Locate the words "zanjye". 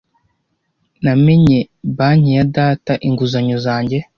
3.65-3.97